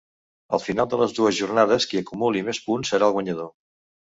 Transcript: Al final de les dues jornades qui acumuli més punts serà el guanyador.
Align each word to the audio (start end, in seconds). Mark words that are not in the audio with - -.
Al 0.57 0.61
final 0.67 0.87
de 0.93 0.97
les 1.01 1.13
dues 1.17 1.37
jornades 1.41 1.87
qui 1.91 2.01
acumuli 2.01 2.43
més 2.49 2.63
punts 2.71 2.95
serà 2.95 3.11
el 3.13 3.19
guanyador. 3.21 3.55